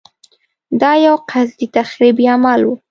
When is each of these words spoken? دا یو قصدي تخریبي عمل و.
دا 0.81 0.91
یو 1.05 1.15
قصدي 1.29 1.67
تخریبي 1.77 2.25
عمل 2.33 2.61
و. 2.67 2.71